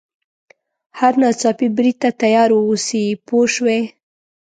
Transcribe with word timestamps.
هر 0.99 1.13
ناڅاپي 1.21 1.67
برید 1.75 1.97
ته 2.01 2.09
تیار 2.21 2.49
واوسي 2.53 3.03
پوه 3.25 3.45
شوې!. 3.55 3.79